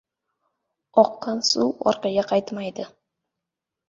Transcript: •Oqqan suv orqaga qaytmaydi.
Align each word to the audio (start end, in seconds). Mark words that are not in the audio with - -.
•Oqqan 1.01 1.43
suv 1.49 1.83
orqaga 1.91 2.23
qaytmaydi. 2.31 2.87